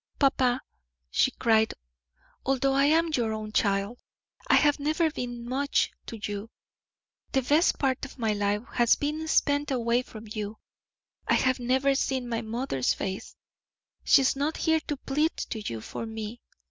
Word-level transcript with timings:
"Papa," 0.17 0.59
she 1.11 1.29
cried, 1.29 1.75
"although 2.43 2.73
I 2.73 2.85
am 2.85 3.11
your 3.13 3.33
own 3.33 3.51
child, 3.51 3.99
I 4.47 4.55
have 4.55 4.79
never 4.79 5.11
been 5.11 5.47
much 5.47 5.91
to 6.07 6.17
you; 6.23 6.49
the 7.33 7.43
best 7.43 7.77
part 7.77 8.03
of 8.03 8.17
my 8.17 8.33
life 8.33 8.63
has 8.73 8.95
been 8.95 9.27
spent 9.27 9.69
away 9.69 10.01
from 10.01 10.25
you; 10.27 10.57
I 11.27 11.35
have 11.35 11.59
never 11.59 11.93
seen 11.93 12.27
my 12.27 12.41
mother's 12.41 12.95
face; 12.95 13.35
she 14.03 14.21
is 14.23 14.35
not 14.35 14.57
here 14.57 14.79
to 14.87 14.97
plead 14.97 15.37
to 15.37 15.61
you 15.61 15.81
for 15.81 16.07
me. 16.07 16.41